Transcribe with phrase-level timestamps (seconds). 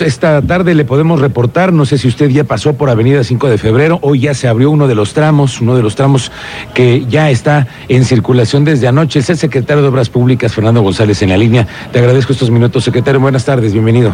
[0.00, 3.58] Esta tarde le podemos reportar, no sé si usted ya pasó por Avenida 5 de
[3.58, 6.30] Febrero, hoy ya se abrió uno de los tramos, uno de los tramos
[6.74, 9.18] que ya está en circulación desde anoche.
[9.18, 11.66] Es el secretario de Obras Públicas, Fernando González, en la línea.
[11.92, 13.20] Te agradezco estos minutos, secretario.
[13.20, 14.12] Buenas tardes, bienvenido.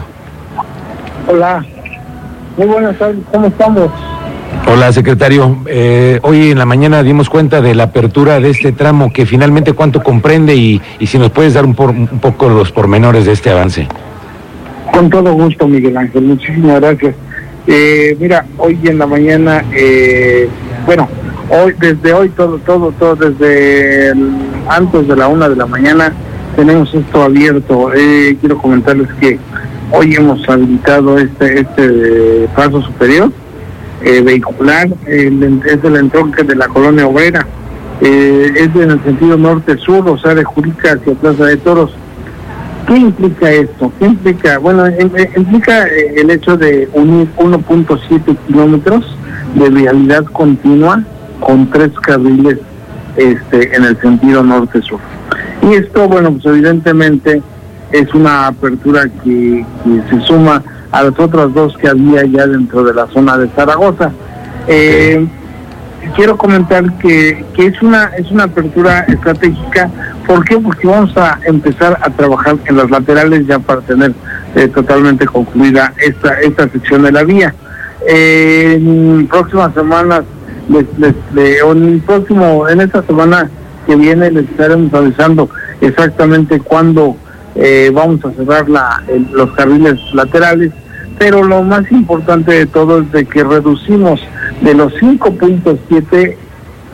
[1.29, 1.65] Hola,
[2.57, 3.91] muy buenas tardes, ¿cómo estamos?
[4.73, 5.59] Hola, secretario.
[5.67, 9.75] Eh, hoy en la mañana dimos cuenta de la apertura de este tramo, que finalmente
[9.75, 13.33] cuánto comprende y, y si nos puedes dar un, por, un poco los pormenores de
[13.33, 13.89] este avance.
[14.95, 17.15] Con todo gusto, Miguel Ángel, muchísimas gracias.
[17.67, 20.49] Eh, mira, hoy en la mañana, eh,
[20.87, 21.09] bueno,
[21.49, 24.13] hoy desde hoy todo, todo, todo, desde
[24.69, 26.13] antes de la una de la mañana
[26.55, 27.93] tenemos esto abierto.
[27.95, 29.39] Eh, quiero comentarles que
[29.91, 31.85] hoy hemos habilitado este, este
[32.45, 33.33] eh, paso superior
[34.03, 37.47] eh, vehicular, el- es el entronque de la colonia obrera.
[38.01, 41.91] Eh, es en el sentido norte-sur, o sea, de Jurica hacia Plaza de Toros.
[42.87, 43.93] ¿Qué implica esto?
[43.99, 44.59] ¿Qué implica?
[44.59, 49.17] Bueno, im- eh, implica eh, el hecho de unir 1.7 kilómetros
[49.55, 51.03] de vialidad continua
[51.41, 52.59] con tres carriles
[53.17, 54.99] este, en el sentido norte-sur.
[55.63, 57.43] Y esto, bueno, pues evidentemente
[57.93, 62.85] es una apertura que, que se suma a las otras dos que había ya dentro
[62.85, 64.11] de la zona de Zaragoza.
[64.67, 65.27] Eh,
[66.17, 69.91] quiero comentar que, que es una es una apertura estratégica.
[70.27, 70.59] ¿Por qué?
[70.59, 74.13] Porque vamos a empezar a trabajar en las laterales ya para tener
[74.55, 77.55] eh, totalmente concluida esta esta sección de la vía.
[78.07, 80.23] En próximas semanas,
[80.69, 83.51] les, en el próximo en esta semana
[83.87, 87.17] que viene les estaremos avisando exactamente cuándo
[87.55, 89.03] eh, vamos a cerrar la,
[89.33, 90.73] los carriles laterales
[91.19, 94.21] pero lo más importante de todo es de que reducimos
[94.63, 96.37] de los 5.7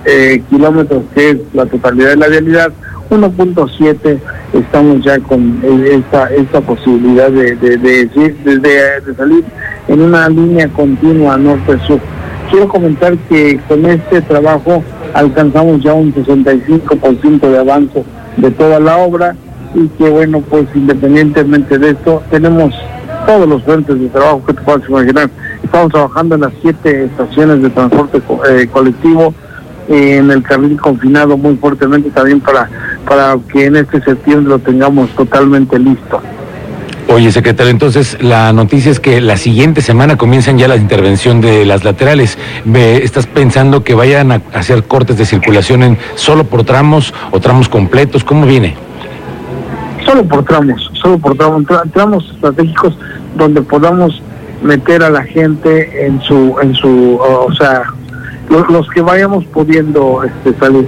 [0.05, 2.73] eh, kilómetros que es la totalidad de la vialidad,
[3.11, 4.19] 1.7
[4.53, 9.45] estamos ya con eh, esta esta posibilidad de, de, de, de- salir
[9.89, 11.99] en una línea continua norte-sur.
[12.51, 14.83] Quiero comentar que con este trabajo
[15.15, 18.05] alcanzamos ya un 65% de avance
[18.37, 19.35] de toda la obra
[19.75, 22.75] y que bueno, pues independientemente de esto, tenemos
[23.27, 25.31] todos los frentes de trabajo que te puedas imaginar.
[25.63, 28.21] Estamos trabajando en las siete estaciones de transporte
[28.51, 29.35] eh, colectivo,
[29.91, 32.69] en el carril confinado muy fuertemente también para,
[33.07, 36.21] para que en este septiembre lo tengamos totalmente listo.
[37.09, 41.65] Oye, secretario, entonces la noticia es que la siguiente semana comienzan ya la intervención de
[41.65, 42.39] las laterales.
[42.73, 47.69] ¿Estás pensando que vayan a hacer cortes de circulación en solo por tramos o tramos
[47.69, 48.23] completos?
[48.23, 48.77] ¿Cómo viene?
[50.07, 52.97] solo por tramos, solo por tramos, tra- tramos estratégicos
[53.37, 54.21] donde podamos
[54.63, 57.83] meter a la gente en su, en su, o sea,
[58.51, 60.87] lo- los, que vayamos pudiendo este, salir.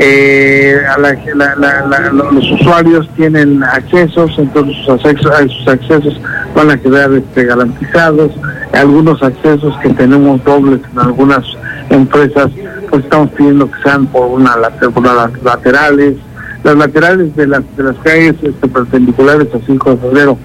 [0.00, 5.42] Eh, a la- la- la- la- lo- los usuarios tienen accesos, entonces sus accesos, a
[5.48, 6.20] sus accesos
[6.54, 8.30] van a quedar este, garantizados.
[8.72, 11.44] Algunos accesos que tenemos dobles en algunas
[11.90, 12.48] empresas,
[12.90, 14.54] pues estamos pidiendo que sean por una,
[14.94, 16.14] por las laterales,
[16.62, 20.38] las laterales de las de las calles este, perpendiculares a 5 de febrero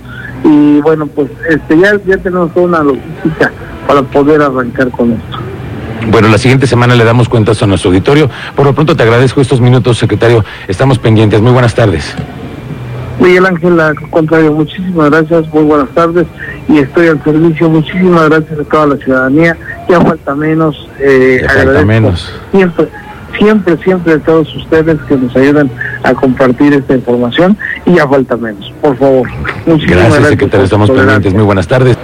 [0.44, 3.52] y bueno pues este ya ya tenemos toda una logística
[3.88, 5.38] para poder arrancar con esto
[6.10, 8.30] Bueno, la siguiente semana le damos cuentas a nuestro auditorio.
[8.56, 10.44] Por lo pronto te agradezco estos minutos, secretario.
[10.68, 11.42] Estamos pendientes.
[11.42, 12.14] Muy buenas tardes.
[13.20, 16.26] Miguel Ángel al contrario muchísimas gracias muy buenas tardes
[16.68, 19.56] y estoy al servicio muchísimas gracias a toda la ciudadanía
[19.88, 22.34] ya falta menos eh, Ya falta menos.
[22.52, 22.88] siempre
[23.38, 25.70] siempre siempre a todos ustedes que nos ayudan
[26.02, 29.30] a compartir esta información y ya falta menos por favor
[29.68, 30.64] muchísimas Gracias, gracias secretario.
[30.66, 31.34] Estamos pendientes.
[31.36, 31.98] Muy buenas tardes.